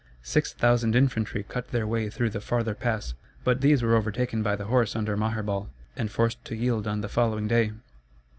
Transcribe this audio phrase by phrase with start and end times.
[0.23, 3.13] Six thousand infantry cut their way through the farther pass,
[3.43, 7.07] but these were overtaken by the horse under Maherbal and forced to yield on the
[7.07, 7.73] following day.